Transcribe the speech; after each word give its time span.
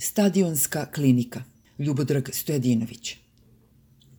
Stadionska 0.00 0.86
klinika 0.86 1.42
Ljubodrag 1.78 2.28
Stojadinović 2.32 3.16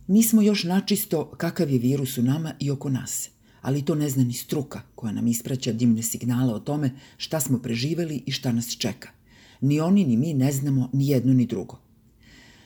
Nismo 0.07 0.41
još 0.41 0.63
načisto 0.63 1.31
kakav 1.37 1.69
je 1.69 1.79
virus 1.79 2.17
u 2.17 2.23
nama 2.23 2.53
i 2.59 2.71
oko 2.71 2.89
nas, 2.89 3.29
ali 3.61 3.85
to 3.85 3.95
ne 3.95 4.09
zna 4.09 4.23
ni 4.23 4.33
struka 4.33 4.81
koja 4.95 5.13
nam 5.13 5.27
ispraća 5.27 5.71
dimne 5.71 6.03
signale 6.03 6.53
o 6.53 6.59
tome 6.59 6.91
šta 7.17 7.39
smo 7.39 7.59
preživeli 7.59 8.23
i 8.25 8.31
šta 8.31 8.51
nas 8.51 8.77
čeka. 8.77 9.09
Ni 9.61 9.79
oni 9.79 10.05
ni 10.05 10.17
mi 10.17 10.33
ne 10.33 10.51
znamo 10.51 10.89
ni 10.93 11.07
jedno 11.07 11.33
ni 11.33 11.45
drugo. 11.45 11.79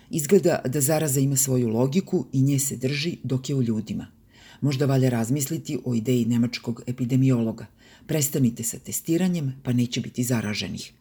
Izgleda 0.09 0.61
da 0.65 0.81
zaraza 0.81 1.19
ima 1.19 1.35
svoju 1.35 1.69
logiku 1.69 2.25
i 2.31 2.41
nje 2.41 2.59
se 2.59 2.75
drži 2.75 3.17
dok 3.23 3.49
je 3.49 3.55
u 3.55 3.63
ljudima. 3.63 4.07
Možda 4.61 4.85
valja 4.85 5.09
razmisliti 5.09 5.79
o 5.85 5.93
ideji 5.93 6.25
nemačkog 6.25 6.81
epidemiologa. 6.87 7.65
Prestanite 8.07 8.63
sa 8.63 8.79
testiranjem, 8.79 9.53
pa 9.63 9.73
neće 9.73 10.01
biti 10.01 10.23
zaraženih. 10.23 10.93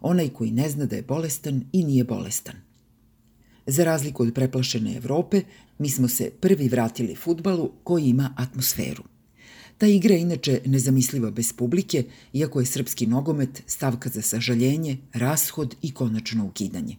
Onaj 0.00 0.28
koji 0.28 0.50
ne 0.50 0.70
zna 0.70 0.86
da 0.86 0.96
je 0.96 1.02
bolestan 1.02 1.64
i 1.72 1.84
nije 1.84 2.04
bolestan. 2.04 2.54
Za 3.66 3.84
razliku 3.84 4.22
od 4.22 4.34
preplašene 4.34 4.96
Evrope, 4.96 5.42
mi 5.78 5.90
smo 5.90 6.08
se 6.08 6.30
prvi 6.40 6.68
vratili 6.68 7.14
futbalu 7.14 7.72
koji 7.84 8.04
ima 8.04 8.34
atmosferu. 8.36 9.02
Ta 9.78 9.86
igra 9.86 10.14
je 10.14 10.20
inače 10.20 10.60
nezamisliva 10.64 11.30
bez 11.30 11.52
publike, 11.52 12.04
iako 12.32 12.60
je 12.60 12.66
srpski 12.66 13.06
nogomet 13.06 13.62
stavka 13.66 14.08
za 14.08 14.22
sažaljenje, 14.22 14.98
rashod 15.12 15.76
i 15.82 15.94
konačno 15.94 16.46
ukidanje. 16.46 16.96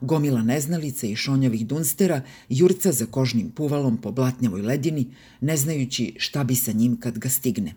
Gomila 0.00 0.42
neznalica 0.42 1.06
i 1.06 1.16
šonjavih 1.16 1.66
dunstera 1.66 2.22
jurca 2.48 2.92
za 2.92 3.06
kožnim 3.06 3.50
puvalom 3.50 3.96
po 3.96 4.12
blatnjavoj 4.12 4.62
ledini, 4.62 5.06
ne 5.40 5.56
znajući 5.56 6.14
šta 6.18 6.44
bi 6.44 6.54
sa 6.54 6.72
njim 6.72 7.00
kad 7.00 7.18
ga 7.18 7.28
stigne. 7.28 7.74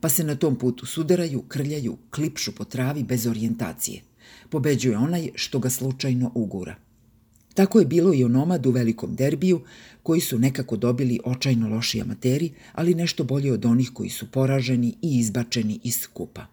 Pa 0.00 0.08
se 0.08 0.24
na 0.24 0.34
tom 0.34 0.56
putu 0.56 0.86
sudaraju, 0.86 1.42
krljaju, 1.42 1.96
klipšu 2.10 2.52
po 2.52 2.64
travi 2.64 3.02
bez 3.02 3.26
orijentacije. 3.26 4.02
Pobeđuje 4.50 4.98
onaj 4.98 5.30
što 5.34 5.58
ga 5.58 5.70
slučajno 5.70 6.32
ugura. 6.34 6.76
Tako 7.54 7.78
je 7.78 7.86
bilo 7.86 8.14
i 8.14 8.24
onomad 8.24 8.66
u 8.66 8.70
velikom 8.70 9.14
derbiju, 9.16 9.60
koji 10.02 10.20
su 10.20 10.38
nekako 10.38 10.76
dobili 10.76 11.20
očajno 11.24 11.68
loši 11.68 12.00
amateri, 12.00 12.50
ali 12.72 12.94
nešto 12.94 13.24
bolje 13.24 13.52
od 13.52 13.64
onih 13.64 13.90
koji 13.94 14.10
su 14.10 14.30
poraženi 14.30 14.94
i 15.02 15.18
izbačeni 15.18 15.80
iz 15.84 15.96
skupa. 15.96 16.46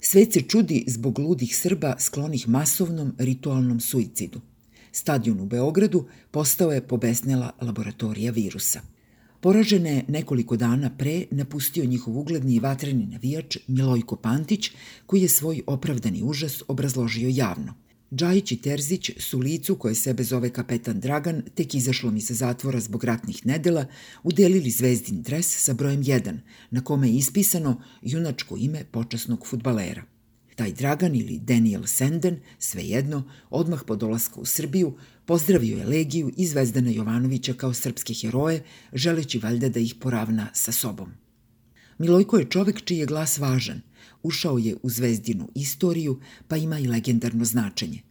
Svet 0.00 0.32
se 0.32 0.40
čudi 0.40 0.84
zbog 0.86 1.18
ludih 1.18 1.56
Srba 1.56 1.96
sklonih 1.98 2.48
masovnom 2.48 3.14
ritualnom 3.18 3.80
suicidu. 3.80 4.40
Stadion 4.92 5.40
u 5.40 5.46
Beogradu 5.46 6.06
postao 6.30 6.72
je 6.72 6.86
pobesnela 6.86 7.50
laboratorija 7.60 8.32
virusa. 8.32 8.80
Poražene 9.40 9.90
je 9.90 10.04
nekoliko 10.08 10.56
dana 10.56 10.90
pre 10.98 11.24
napustio 11.30 11.84
njihov 11.84 12.18
ugledni 12.18 12.54
i 12.54 12.60
vatreni 12.60 13.06
navijač 13.06 13.58
Milojko 13.66 14.16
Pantić, 14.16 14.70
koji 15.06 15.22
je 15.22 15.28
svoj 15.28 15.62
opravdani 15.66 16.22
užas 16.22 16.62
obrazložio 16.68 17.28
javno. 17.28 17.74
Džajić 18.14 18.52
i 18.52 18.56
Terzić 18.56 19.10
su 19.18 19.38
licu 19.38 19.76
koje 19.76 19.94
sebe 19.94 20.24
zove 20.24 20.50
kapetan 20.50 21.00
Dragan, 21.00 21.42
tek 21.54 21.74
izašlo 21.74 22.10
mi 22.10 22.20
se 22.20 22.34
zatvora 22.34 22.80
zbog 22.80 23.04
ratnih 23.04 23.46
nedela, 23.46 23.86
udelili 24.22 24.70
zvezdin 24.70 25.22
dres 25.22 25.64
sa 25.64 25.72
brojem 25.72 26.04
1, 26.04 26.38
na 26.70 26.80
kome 26.80 27.08
je 27.08 27.16
ispisano 27.16 27.82
junačko 28.02 28.56
ime 28.56 28.84
počasnog 28.84 29.46
futbalera– 29.46 30.02
Taj 30.58 30.72
Dragan 30.72 31.14
ili 31.14 31.38
Daniel 31.38 31.86
Senden, 31.86 32.40
svejedno, 32.58 33.22
odmah 33.50 33.82
po 33.86 33.96
dolaska 33.96 34.40
u 34.40 34.44
Srbiju, 34.44 34.96
pozdravio 35.26 35.78
je 35.78 35.86
Legiju 35.86 36.32
i 36.36 36.46
Zvezdana 36.46 36.90
Jovanovića 36.90 37.54
kao 37.54 37.74
srpske 37.74 38.14
heroje, 38.14 38.64
želeći 38.92 39.38
valjda 39.38 39.68
da 39.68 39.80
ih 39.80 39.94
poravna 39.94 40.48
sa 40.52 40.72
sobom. 40.72 41.12
Milojko 41.98 42.38
je 42.38 42.50
čovek 42.50 42.84
čiji 42.84 42.98
je 42.98 43.06
glas 43.06 43.38
važan, 43.38 43.80
ušao 44.22 44.58
je 44.58 44.76
u 44.82 44.90
zvezdinu 44.90 45.48
istoriju, 45.54 46.20
pa 46.48 46.56
ima 46.56 46.78
i 46.78 46.86
legendarno 46.86 47.44
značenje. 47.44 48.02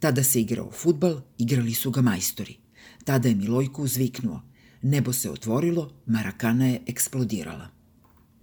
Tada 0.00 0.22
se 0.22 0.40
igrao 0.40 0.70
futbal, 0.70 1.20
igrali 1.38 1.74
su 1.74 1.90
ga 1.90 2.00
majstori. 2.00 2.56
Tada 3.04 3.28
je 3.28 3.34
Milojko 3.34 3.82
uzviknuo. 3.82 4.42
Nebo 4.82 5.12
se 5.12 5.30
otvorilo, 5.30 5.90
Marakana 6.06 6.66
je 6.66 6.80
eksplodirala. 6.86 7.81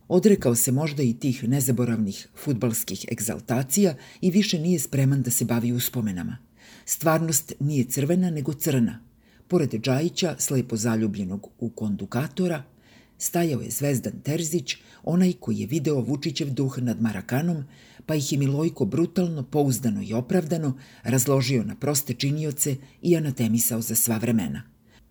Odrekao 0.10 0.56
se 0.56 0.72
možda 0.72 1.04
i 1.04 1.14
tih 1.14 1.44
nezaboravnih 1.50 2.28
futbalskih 2.36 3.06
egzaltacija 3.12 3.96
i 4.22 4.32
više 4.32 4.60
nije 4.60 4.80
spreman 4.80 5.22
da 5.22 5.32
se 5.32 5.46
bavi 5.46 5.72
uspomenama. 5.72 6.38
Stvarnost 6.86 7.54
nije 7.60 7.84
crvena, 7.86 8.30
nego 8.30 8.54
crna. 8.54 9.00
Pored 9.48 9.74
Džajića, 9.82 10.36
slepo 10.38 10.78
zaljubljenog 10.78 11.48
u 11.60 11.70
kondukatora, 11.70 12.64
stajao 13.18 13.62
je 13.62 13.70
Zvezdan 13.70 14.22
Terzić, 14.24 14.76
onaj 15.04 15.34
koji 15.34 15.58
je 15.58 15.68
video 15.68 16.02
Vučićev 16.02 16.54
duh 16.54 16.80
nad 16.80 17.02
Marakanom, 17.02 17.64
pa 18.06 18.16
ih 18.16 18.32
je 18.32 18.38
Milojko 18.38 18.86
brutalno, 18.86 19.44
pouzdano 19.44 20.02
i 20.04 20.14
opravdano 20.14 20.78
razložio 21.04 21.64
na 21.64 21.76
proste 21.76 22.14
činioce 22.14 22.76
i 23.02 23.18
anatemisao 23.18 23.82
za 23.82 23.96
sva 23.96 24.18
vremena. 24.18 24.64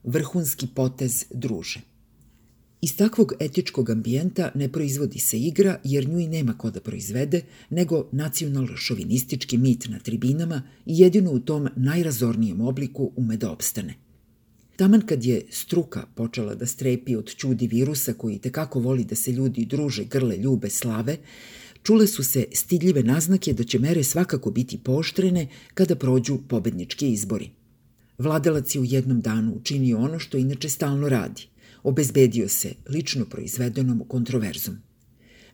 Vrhunski 0.05 0.67
potez 0.67 1.25
druže. 1.31 1.88
Iz 2.81 2.97
takvog 2.97 3.33
etičkog 3.41 3.91
ambijenta 3.91 4.51
ne 4.55 4.73
proizvodi 4.73 5.19
se 5.19 5.39
igra 5.39 5.81
jer 5.85 6.09
nju 6.09 6.19
i 6.19 6.29
nema 6.29 6.59
ko 6.59 6.71
da 6.71 6.81
proizvede, 6.81 7.43
nego 7.71 8.09
nacional-šovinistički 8.13 9.59
mit 9.59 9.89
na 9.89 9.99
tribinama 9.99 10.63
i 10.87 10.99
jedino 10.99 11.31
u 11.31 11.41
tom 11.41 11.69
najrazornijem 11.77 12.61
obliku 12.61 13.13
ume 13.17 13.37
da 13.37 13.51
opstane. 13.51 13.95
Taman 14.77 15.01
kad 15.07 15.25
je 15.25 15.43
struka 15.51 16.07
počela 16.15 16.55
da 16.55 16.67
strepi 16.67 17.17
od 17.17 17.35
čudi 17.35 17.67
virusa 17.67 18.13
koji 18.13 18.39
tekako 18.39 18.81
voli 18.81 19.05
da 19.05 19.15
se 19.15 19.33
ljudi 19.33 19.65
druže, 19.65 20.05
grle, 20.05 20.37
ljube, 20.37 20.71
slave, 20.71 21.17
čule 21.83 22.07
su 22.07 22.25
se 22.25 22.45
stidljive 22.53 23.03
naznake 23.03 23.53
da 23.53 23.65
će 23.65 23.79
mere 23.79 24.05
svakako 24.05 24.51
biti 24.51 24.79
pooštrene 24.79 25.49
kada 25.75 25.97
prođu 25.97 26.39
pobednički 26.49 27.13
izbori. 27.13 27.51
Vladalac 28.19 28.75
je 28.75 28.81
u 28.81 28.85
jednom 28.85 29.21
danu 29.21 29.55
učinio 29.55 29.99
ono 29.99 30.19
što 30.19 30.39
inače 30.39 30.69
stalno 30.69 31.09
radi– 31.09 31.49
obezbedio 31.83 32.49
se 32.49 32.73
lično 32.89 33.25
proizvedenom 33.25 34.05
kontroverzom. 34.09 34.79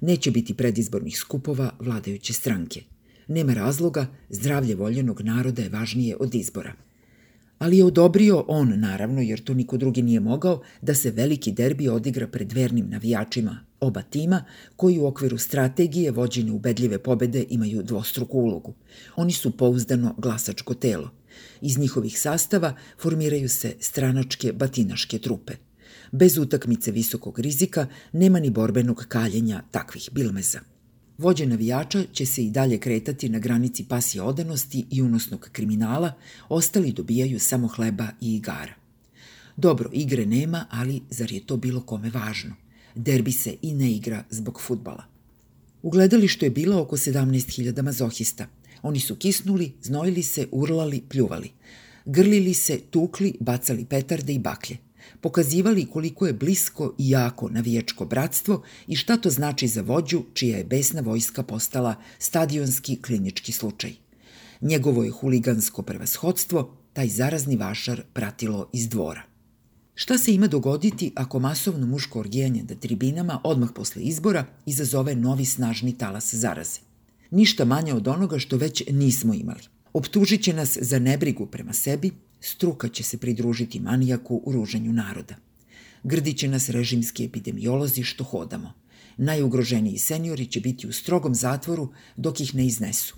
Neće 0.00 0.30
biti 0.30 0.54
predizbornih 0.54 1.18
skupova 1.18 1.70
vladajuće 1.80 2.32
stranke. 2.32 2.82
Nema 3.28 3.54
razloga, 3.54 4.06
zdravlje 4.28 4.74
voljenog 4.74 5.20
naroda 5.20 5.62
je 5.62 5.68
važnije 5.68 6.16
od 6.16 6.34
izbora. 6.34 6.72
Ali 7.58 7.78
je 7.78 7.84
odobrio 7.84 8.44
on, 8.48 8.80
naravno, 8.80 9.20
jer 9.20 9.40
to 9.44 9.54
niko 9.54 9.76
drugi 9.76 10.02
nije 10.02 10.20
mogao, 10.20 10.62
da 10.82 10.94
se 10.94 11.10
veliki 11.10 11.52
derbi 11.52 11.88
odigra 11.88 12.26
pred 12.26 12.52
vernim 12.52 12.90
navijačima 12.90 13.64
oba 13.80 14.02
tima, 14.02 14.44
koji 14.76 14.98
u 14.98 15.06
okviru 15.06 15.38
strategije 15.38 16.10
vođene 16.10 16.52
ubedljive 16.52 16.98
pobede 16.98 17.44
imaju 17.48 17.82
dvostruku 17.82 18.38
ulogu. 18.38 18.74
Oni 19.16 19.32
su 19.32 19.56
pouzdano 19.56 20.14
glasačko 20.18 20.74
telo. 20.74 21.10
Iz 21.60 21.78
njihovih 21.78 22.20
sastava 22.20 22.76
formiraju 22.98 23.48
se 23.48 23.74
stranačke 23.80 24.52
batinaške 24.52 25.18
trupe– 25.18 25.54
Bez 26.14 26.38
utakmice 26.38 26.90
visokog 26.90 27.38
rizika 27.38 27.86
nema 28.12 28.40
ni 28.40 28.50
borbenog 28.50 29.04
kaljenja 29.08 29.62
takvih 29.70 30.08
bilmeza. 30.12 30.60
Vođe 31.18 31.46
navijača 31.46 32.04
će 32.12 32.26
se 32.26 32.44
i 32.44 32.50
dalje 32.50 32.78
kretati 32.78 33.28
na 33.28 33.38
granici 33.38 33.84
pasije 33.84 34.22
odanosti 34.22 34.86
i 34.90 35.02
unosnog 35.02 35.48
kriminala, 35.52 36.12
ostali 36.48 36.92
dobijaju 36.92 37.40
samo 37.40 37.66
hleba 37.68 38.08
i 38.20 38.36
igara. 38.36 38.74
Dobro, 39.56 39.90
igre 39.92 40.26
nema, 40.26 40.66
ali 40.70 41.00
zar 41.10 41.32
je 41.32 41.46
to 41.46 41.56
bilo 41.56 41.80
kome 41.80 42.10
važno? 42.10 42.54
Derbi 42.94 43.32
se 43.32 43.56
i 43.62 43.74
ne 43.74 43.92
igra 43.92 44.24
zbog 44.30 44.60
futbala. 44.60 45.04
U 45.82 45.90
gledalištu 45.90 46.44
je 46.44 46.50
bilo 46.50 46.80
oko 46.80 46.96
17.000 46.96 47.82
mazohista. 47.82 48.46
Oni 48.82 49.00
su 49.00 49.16
kisnuli, 49.16 49.72
znojili 49.82 50.22
se, 50.22 50.48
urlali, 50.52 51.02
pljuvali. 51.08 51.50
Grlili 52.04 52.54
se, 52.54 52.80
tukli, 52.90 53.36
bacali 53.40 53.84
petarde 53.84 54.32
i 54.32 54.38
baklje 54.38 54.78
pokazivali 55.20 55.86
koliko 55.86 56.26
je 56.26 56.32
blisko 56.32 56.94
i 56.98 57.10
jako 57.10 57.48
navijačko 57.48 58.04
bratstvo 58.04 58.62
i 58.86 58.96
šta 58.96 59.16
to 59.16 59.30
znači 59.30 59.68
za 59.68 59.82
vođu 59.82 60.22
čija 60.34 60.58
je 60.58 60.64
besna 60.64 61.00
vojska 61.00 61.42
postala 61.42 61.94
stadionski 62.18 63.02
klinički 63.02 63.52
slučaj. 63.52 63.92
Njegovo 64.60 65.04
je 65.04 65.10
huligansko 65.10 65.82
prevashodstvo 65.82 66.76
taj 66.92 67.08
zarazni 67.08 67.56
vašar 67.56 68.02
pratilo 68.12 68.68
iz 68.72 68.88
dvora. 68.88 69.22
Šta 69.94 70.18
se 70.18 70.34
ima 70.34 70.46
dogoditi 70.46 71.12
ako 71.16 71.38
masovno 71.38 71.86
muško 71.86 72.20
orgijanje 72.20 72.64
na 72.68 72.74
tribinama 72.74 73.40
odmah 73.44 73.68
posle 73.74 74.02
izbora 74.02 74.46
izazove 74.66 75.14
novi 75.14 75.44
snažni 75.44 75.98
talas 75.98 76.34
zaraze? 76.34 76.80
Ništa 77.30 77.64
manje 77.64 77.94
od 77.94 78.08
onoga 78.08 78.38
što 78.38 78.56
već 78.56 78.82
nismo 78.90 79.34
imali. 79.34 79.62
Optužit 79.92 80.42
će 80.42 80.52
nas 80.52 80.78
za 80.80 80.98
nebrigu 80.98 81.46
prema 81.46 81.72
sebi, 81.72 82.10
struka 82.44 82.88
će 82.88 83.02
se 83.02 83.18
pridružiti 83.18 83.80
manijaku 83.80 84.42
u 84.44 84.52
ruženju 84.52 84.92
naroda. 84.92 85.34
Grdiće 86.02 86.48
nas 86.48 86.68
režimski 86.68 87.24
epidemiolozi 87.24 88.02
što 88.02 88.24
hodamo. 88.24 88.72
Najugroženiji 89.16 89.98
seniori 89.98 90.46
će 90.46 90.60
biti 90.60 90.86
u 90.86 90.92
strogom 90.92 91.34
zatvoru 91.34 91.88
dok 92.16 92.40
ih 92.40 92.54
ne 92.54 92.66
iznesu. 92.66 93.16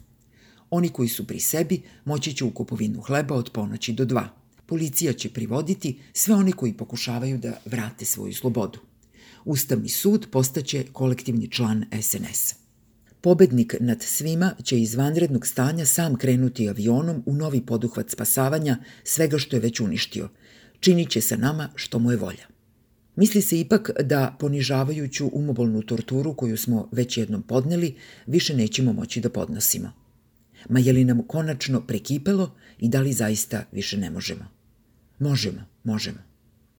Oni 0.70 0.88
koji 0.88 1.08
su 1.08 1.26
pri 1.26 1.40
sebi 1.40 1.82
moći 2.04 2.34
će 2.34 2.44
u 2.44 2.50
kupovinu 2.50 3.00
hleba 3.00 3.34
od 3.34 3.50
ponoći 3.50 3.92
do 3.92 4.04
dva. 4.04 4.28
Policija 4.66 5.12
će 5.12 5.30
privoditi 5.30 5.98
sve 6.12 6.34
one 6.34 6.52
koji 6.52 6.72
pokušavaju 6.72 7.38
da 7.38 7.60
vrate 7.64 8.04
svoju 8.04 8.34
slobodu. 8.34 8.78
Ustavni 9.44 9.88
sud 9.88 10.26
postaće 10.30 10.84
kolektivni 10.92 11.50
član 11.50 11.84
SNS-a. 12.02 12.65
Pobednik 13.20 13.74
nad 13.80 14.02
svima 14.02 14.52
će 14.62 14.80
iz 14.80 14.94
vanrednog 14.94 15.46
stanja 15.46 15.86
sam 15.86 16.16
krenuti 16.16 16.68
avionom 16.68 17.22
u 17.26 17.34
novi 17.34 17.66
poduhvat 17.66 18.10
spasavanja 18.10 18.78
svega 19.04 19.38
što 19.38 19.56
je 19.56 19.60
već 19.60 19.80
uništio. 19.80 20.28
Činit 20.80 21.10
će 21.10 21.20
sa 21.20 21.36
nama 21.36 21.68
što 21.74 21.98
mu 21.98 22.10
je 22.10 22.16
volja. 22.16 22.46
Misli 23.16 23.42
se 23.42 23.60
ipak 23.60 23.90
da 24.04 24.36
ponižavajuću 24.40 25.30
umobolnu 25.32 25.82
torturu 25.82 26.34
koju 26.34 26.56
smo 26.56 26.88
već 26.92 27.18
jednom 27.18 27.42
podneli, 27.42 27.94
više 28.26 28.56
nećemo 28.56 28.92
moći 28.92 29.20
da 29.20 29.30
podnosimo. 29.30 29.92
Ma 30.68 30.80
je 30.80 30.92
li 30.92 31.04
nam 31.04 31.22
konačno 31.22 31.86
prekipelo 31.86 32.54
i 32.78 32.88
da 32.88 33.00
li 33.00 33.12
zaista 33.12 33.64
više 33.72 33.98
ne 33.98 34.10
možemo? 34.10 34.44
Možemo, 35.18 35.60
možemo. 35.84 36.18